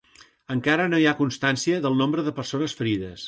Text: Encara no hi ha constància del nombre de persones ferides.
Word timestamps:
Encara 0.55 0.87
no 0.93 1.01
hi 1.03 1.05
ha 1.11 1.15
constància 1.19 1.81
del 1.85 2.01
nombre 2.01 2.25
de 2.29 2.35
persones 2.41 2.77
ferides. 2.83 3.17